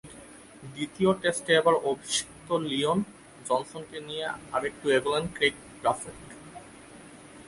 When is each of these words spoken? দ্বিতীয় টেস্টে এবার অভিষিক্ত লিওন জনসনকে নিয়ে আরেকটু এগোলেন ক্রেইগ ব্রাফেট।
দ্বিতীয় 0.73 1.11
টেস্টে 1.21 1.51
এবার 1.59 1.75
অভিষিক্ত 1.91 2.47
লিওন 2.69 2.99
জনসনকে 3.47 3.97
নিয়ে 4.07 4.25
আরেকটু 4.55 4.85
এগোলেন 4.97 5.23
ক্রেইগ 5.35 5.55
ব্রাফেট। 5.81 6.17